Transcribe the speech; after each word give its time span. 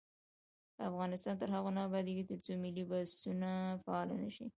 افغانستان 0.89 1.35
تر 1.41 1.49
هغو 1.55 1.69
نه 1.75 1.81
ابادیږي، 1.87 2.23
ترڅو 2.29 2.51
ملي 2.63 2.83
بسونه 2.89 3.51
فعال 3.83 4.09
نشي. 4.23 4.45